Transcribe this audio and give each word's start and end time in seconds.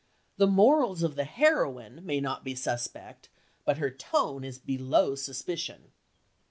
The 0.37 0.47
morals 0.47 1.03
of 1.03 1.13
the 1.13 1.25
"heroine" 1.25 2.03
may 2.03 2.19
not 2.19 2.43
be 2.43 2.55
suspect, 2.55 3.29
but 3.65 3.77
her 3.77 3.91
tone 3.91 4.43
is 4.43 4.57
below 4.57 5.13
suspicion. 5.13 5.91